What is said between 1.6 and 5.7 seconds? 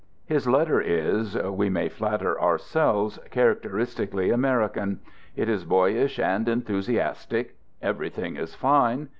may flatter our selves, characteristically American. It is